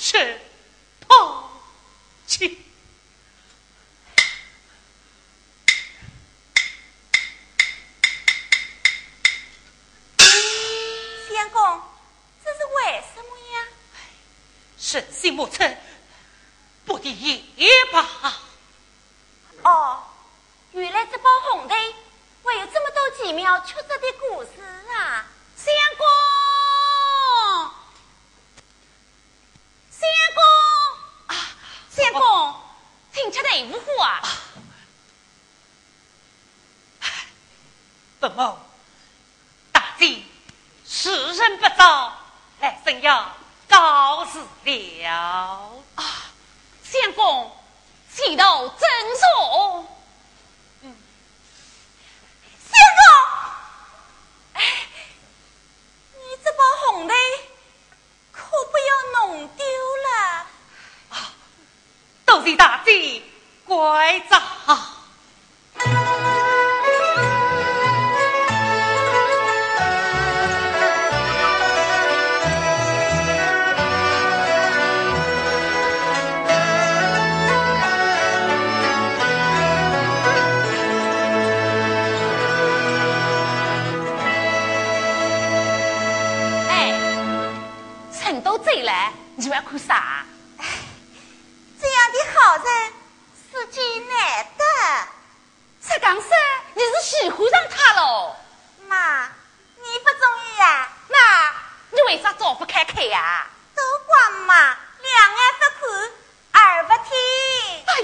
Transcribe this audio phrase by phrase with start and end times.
[0.00, 0.40] 是
[1.08, 1.50] 抛
[2.26, 2.64] 弃。
[11.28, 11.82] 相公，
[12.44, 13.68] 这是为什么呀？
[14.78, 15.68] 神西莫测。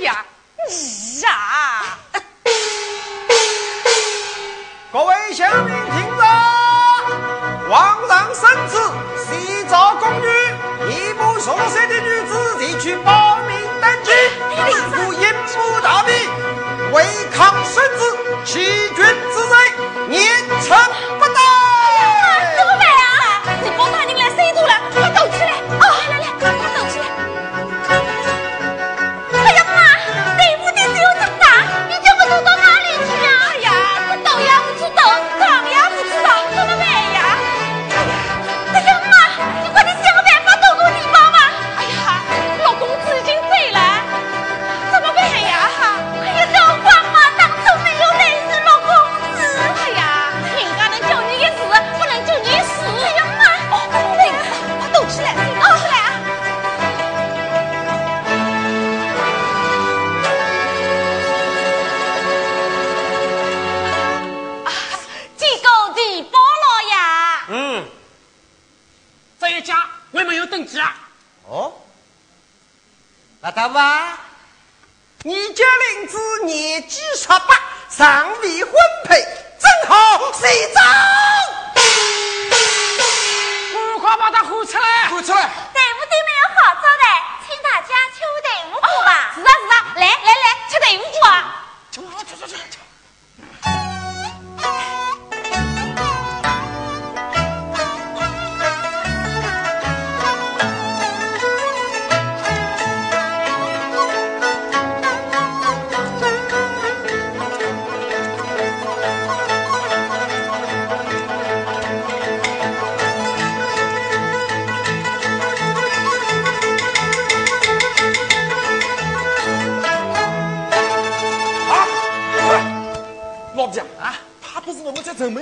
[0.05, 0.25] 呀，
[1.23, 1.29] 呀！
[4.93, 6.23] 各位乡民听着，
[7.71, 8.79] 皇上圣子，
[9.25, 10.27] 西朝宫女
[10.91, 14.11] 一目所色的女子，提去报名登记，
[14.55, 14.63] 吩
[14.93, 15.25] 咐英
[15.57, 16.13] 武大臣
[16.93, 18.01] 违抗圣旨，
[18.45, 18.53] 欺
[18.95, 19.57] 君之罪，
[20.11, 20.21] 严
[20.61, 20.77] 惩。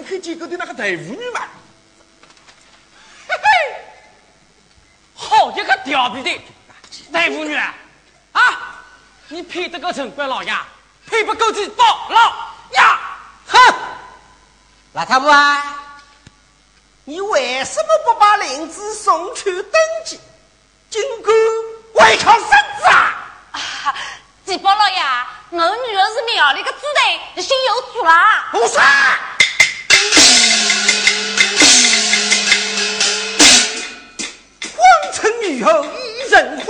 [0.02, 1.42] 能看见搿对那个大妇女嘛？
[5.14, 6.40] 好一个调皮的
[7.12, 7.74] 大妇女啊！
[8.32, 8.42] 啊，
[9.28, 10.52] 你配得过城管老爷，
[11.06, 12.34] 配不够地包老
[12.72, 12.80] 爷？
[13.46, 13.74] 哼！
[14.94, 15.62] 老太不啊，
[17.04, 19.72] 你为什么不把林子送去登
[20.04, 20.20] 记？
[20.90, 21.34] 尽管
[21.94, 23.94] 违抗圣旨啊！
[24.44, 25.00] 地包老爷，
[25.50, 26.80] 我女儿是庙里的子
[27.34, 28.12] 弟，心有主了。
[28.50, 28.82] 胡说！
[34.76, 36.66] 皇城女后一人婚，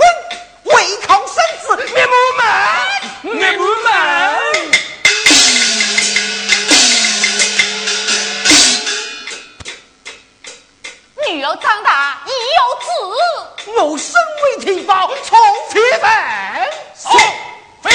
[0.63, 2.43] 为靠生子灭目满，
[3.23, 3.91] 灭目满。
[11.27, 12.29] 女儿长大已
[12.59, 15.39] 有子，我身为廷宝从
[15.71, 16.69] 此办。
[17.03, 17.17] 好，
[17.81, 17.91] 飞。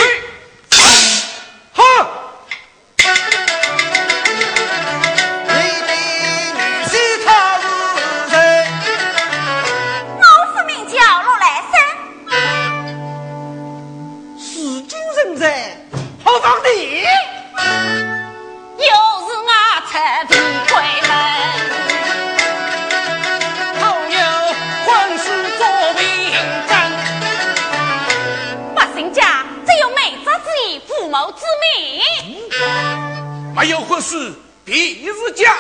[33.59, 34.33] 还有或是
[34.65, 35.53] 鼻子假。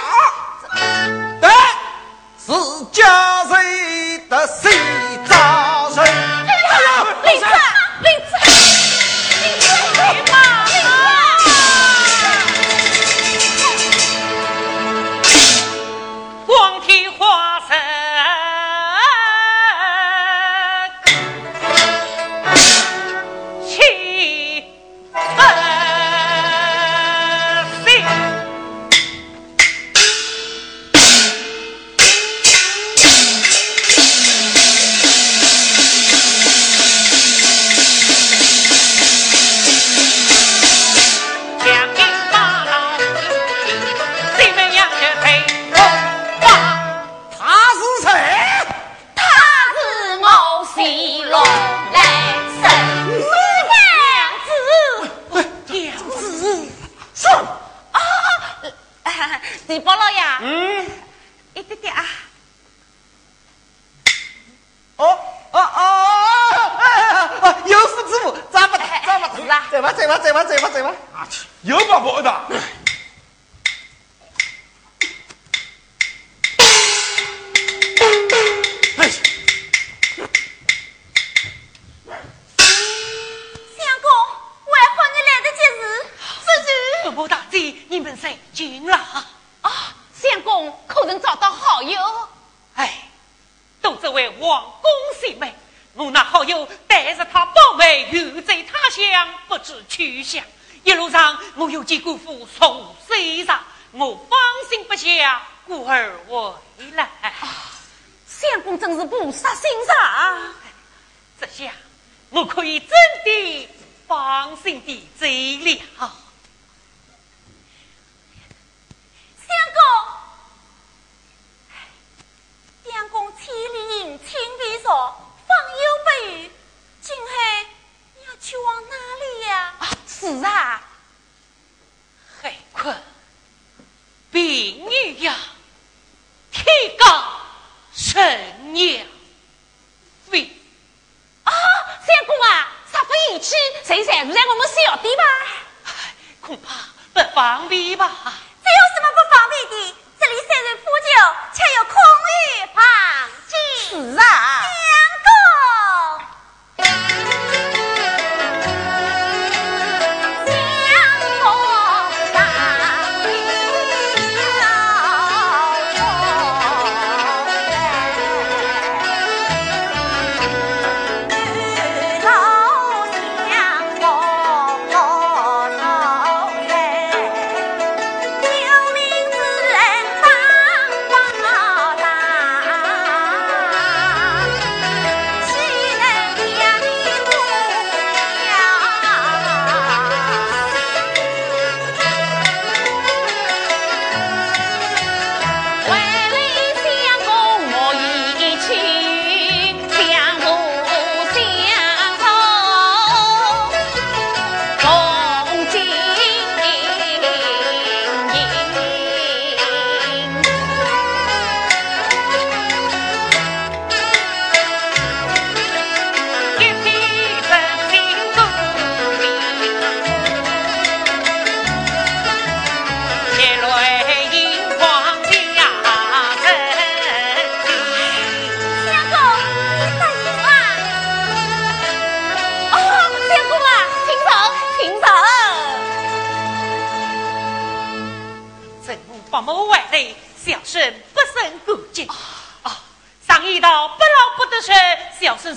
[112.30, 112.88] 我可以真
[113.24, 113.68] 的
[114.06, 116.12] 放心的走了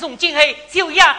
[0.01, 1.15] 送进黑，就压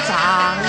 [0.00, 0.67] 我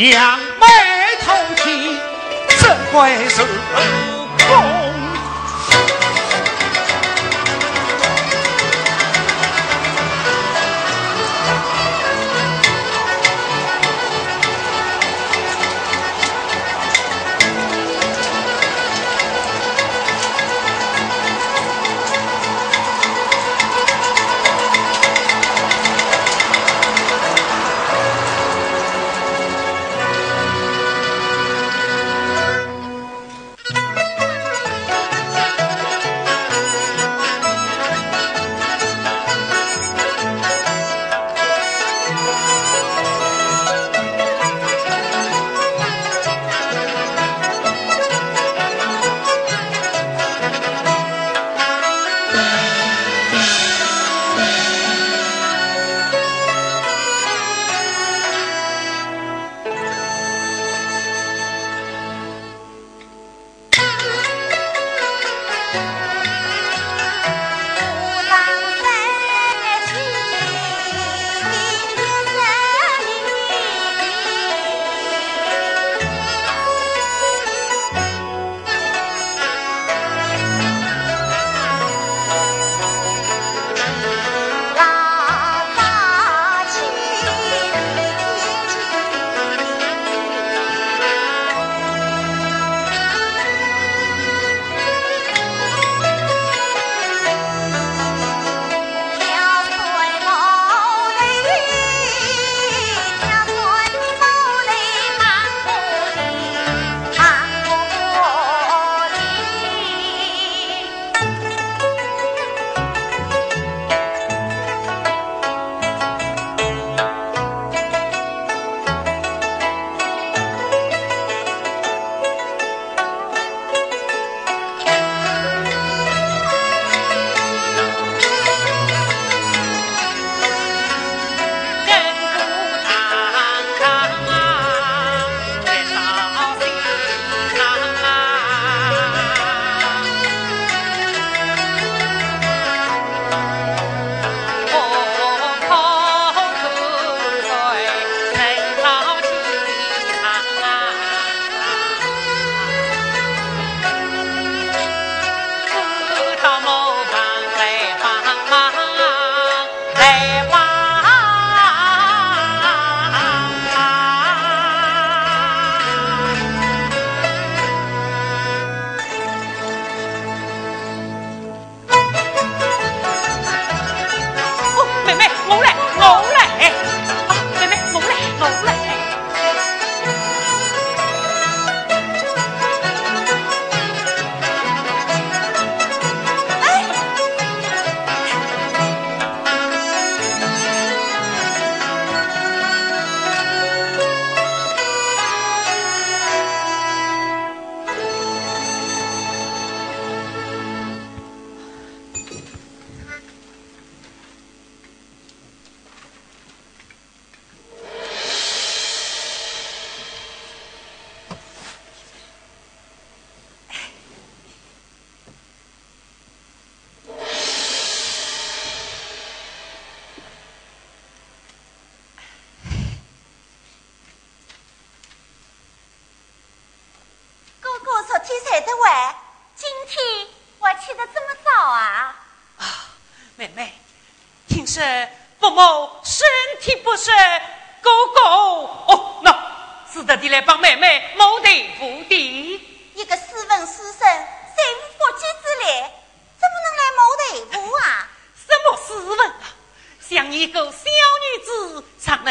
[0.00, 0.66] 娘眉
[1.20, 1.30] 吐
[1.62, 1.94] 气，
[2.58, 3.42] 这归是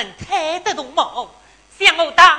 [0.04, 1.30] 能抬得动谋？
[1.78, 2.39] 像我堂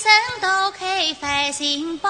[0.00, 2.08] 好，齐声都开翻新包，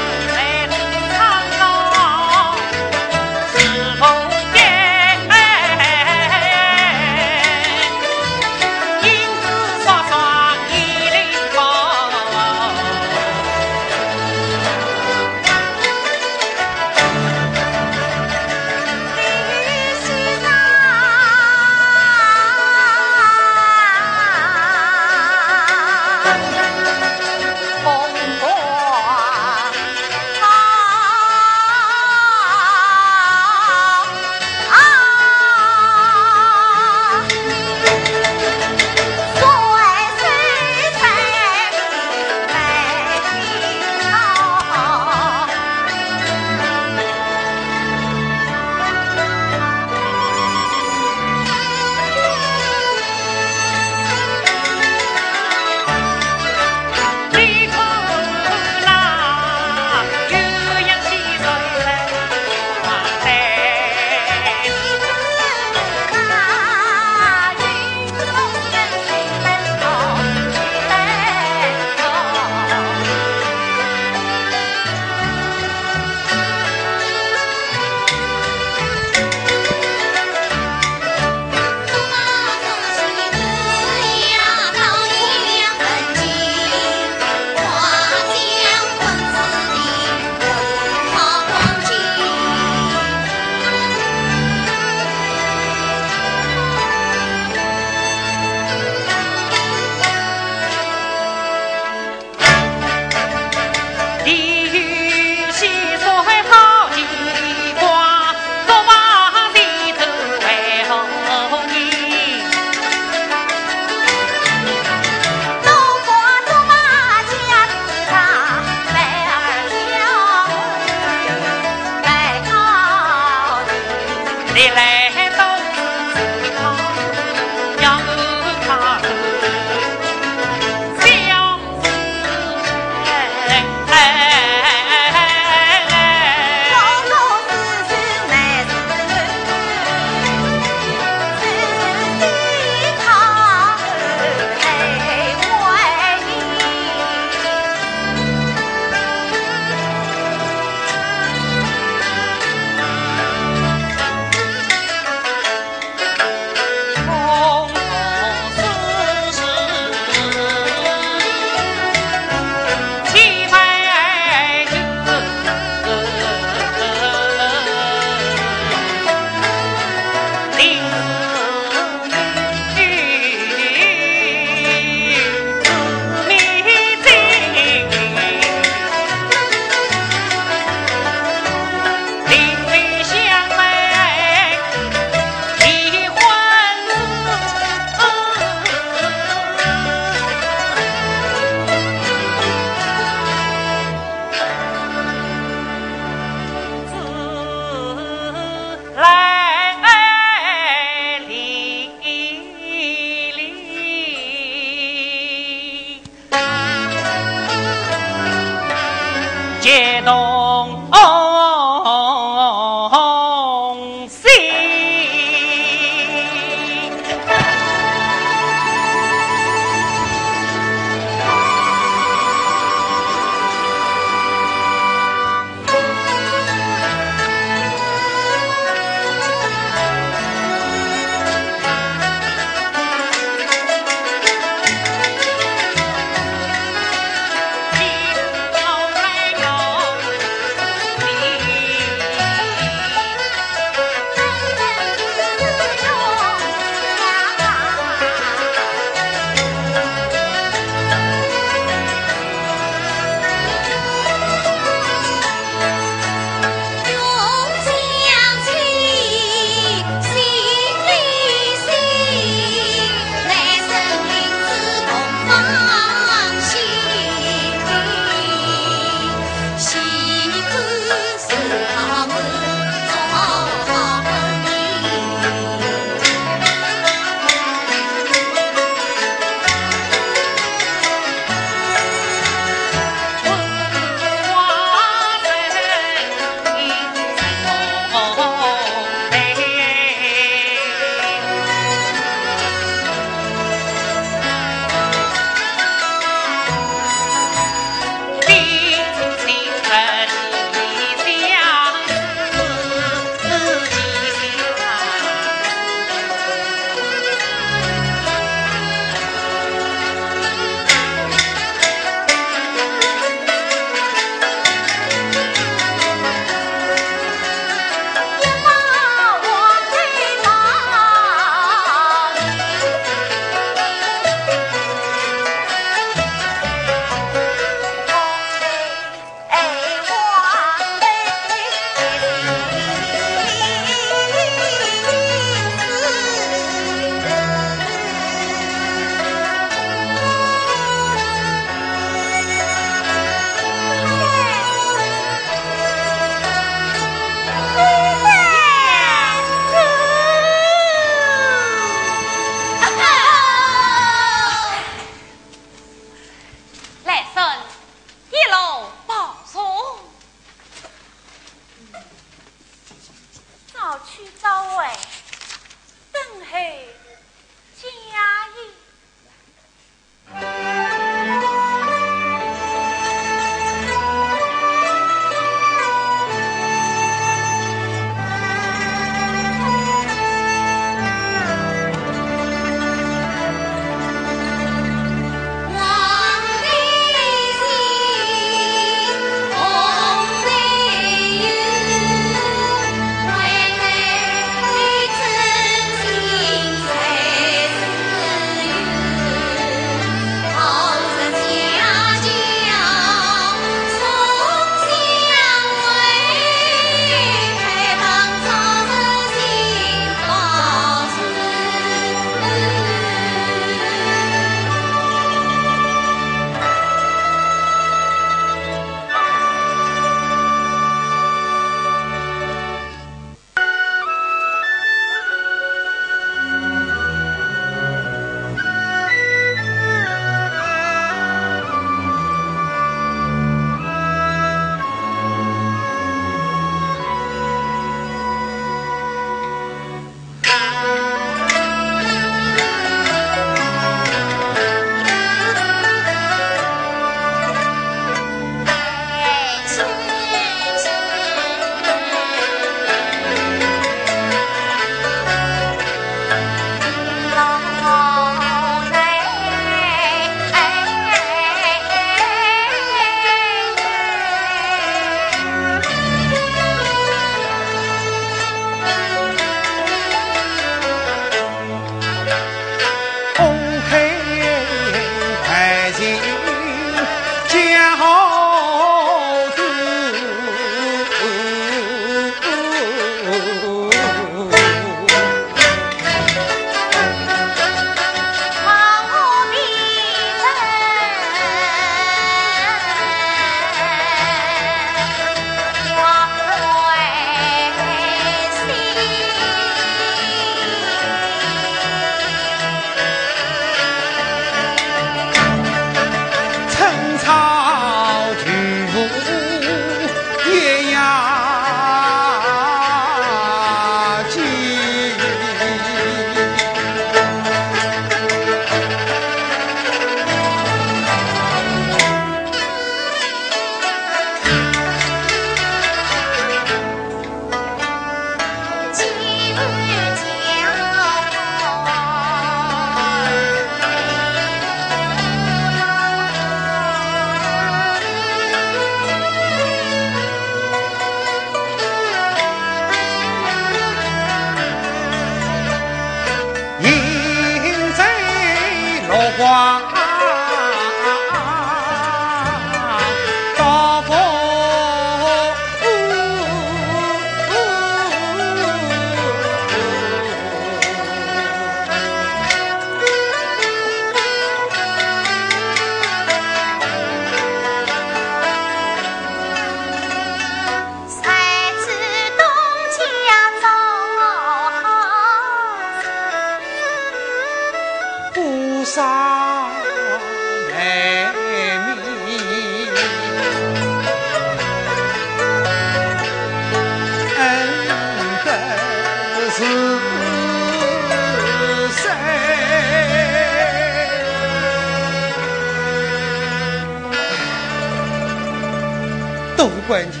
[599.68, 600.00] 关键，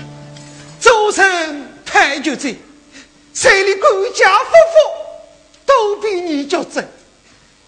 [0.80, 2.56] 组成太极阵，
[3.34, 4.78] 谁里管家夫妇
[5.66, 6.82] 都比你较真，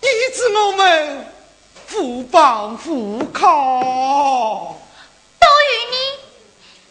[0.00, 1.26] 以致我们
[1.92, 4.78] 互帮互靠。
[5.38, 5.96] 都与你，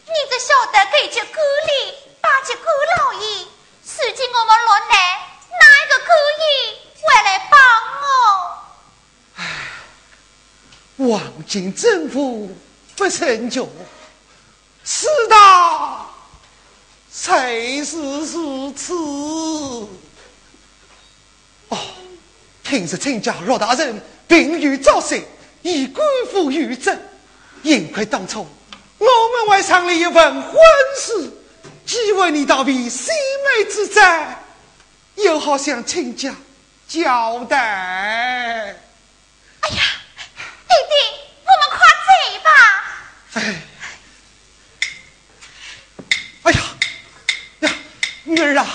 [0.06, 1.72] 你只晓得给句鼓励，
[2.22, 2.66] 把句鼓
[3.00, 3.20] 老爷，
[3.82, 4.94] 如今我们落难，
[5.60, 6.46] 哪一个可以
[7.02, 7.58] 回来帮
[11.00, 11.10] 我？
[11.10, 11.12] 望
[11.48, 12.56] 京政府
[12.96, 13.68] 不成就，
[14.92, 16.04] 四大
[17.12, 17.54] 才
[17.86, 18.92] 是如此。
[21.68, 21.78] 哦，
[22.64, 25.22] 平日亲家罗大人病愈早逝，
[25.62, 27.00] 已官复于政。
[27.62, 28.48] 幸亏当初
[28.98, 30.60] 我们为商了一份婚
[31.00, 31.34] 事，
[31.86, 33.14] 既为你逃避性
[33.60, 34.44] 命之灾，
[35.18, 36.34] 又好向亲家
[36.88, 37.58] 交代。
[39.60, 39.84] 哎呀，
[40.68, 40.96] 弟弟，
[41.46, 41.78] 我们快
[42.08, 42.10] 走
[42.44, 42.50] 吧。
[43.34, 43.62] 哎，
[46.44, 46.60] 哎呀
[47.60, 47.70] 呀，
[48.40, 48.66] 女儿啊，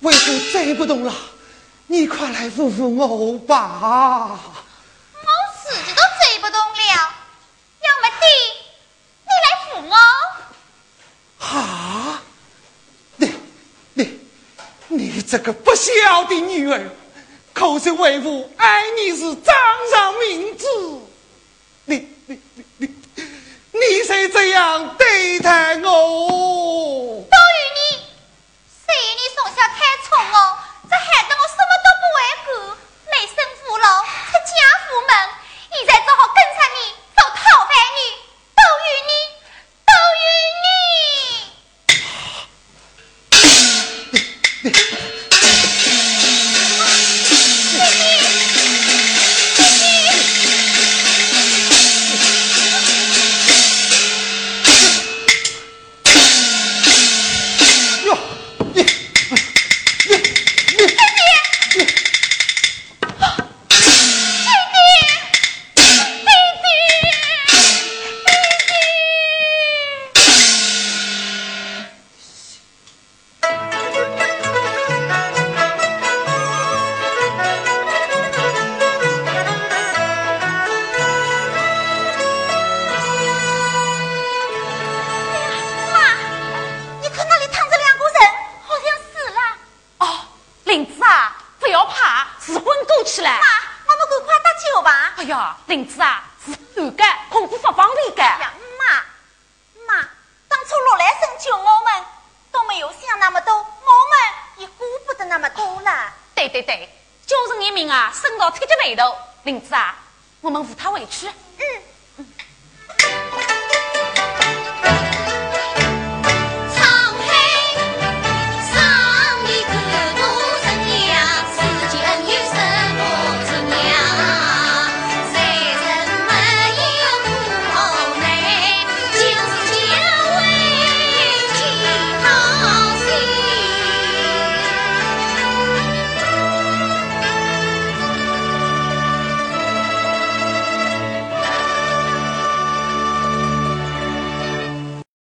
[0.00, 1.14] 为父走不动了，
[1.86, 4.40] 你快来扶扶我吧。
[5.12, 5.28] 我
[5.62, 7.14] 自己都走不动了，
[7.82, 8.24] 要么弟，
[9.20, 9.94] 你来扶我。
[11.46, 12.22] 啊，
[13.16, 13.34] 你
[13.92, 14.18] 你
[14.88, 16.90] 你这个不孝的女儿，
[17.52, 19.54] 口是为父爱你是掌
[19.92, 21.06] 上明珠，
[21.84, 22.88] 你你你你
[23.72, 27.26] 你谁这样对待我？
[30.14, 30.36] 都与你，谁与你从小太宠我，
[30.88, 32.54] 这害得我什么都不会干，
[33.10, 34.54] 没生父老，出家
[34.86, 35.10] 父门，
[35.72, 36.83] 现在只好跟上你。